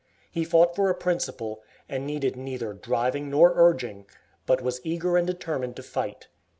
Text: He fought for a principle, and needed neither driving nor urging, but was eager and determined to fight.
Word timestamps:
He 0.31 0.43
fought 0.43 0.75
for 0.75 0.89
a 0.89 0.95
principle, 0.95 1.61
and 1.87 2.07
needed 2.07 2.35
neither 2.35 2.73
driving 2.73 3.29
nor 3.29 3.53
urging, 3.55 4.07
but 4.47 4.63
was 4.63 4.81
eager 4.83 5.15
and 5.15 5.27
determined 5.27 5.75
to 5.75 5.83
fight. 5.83 6.27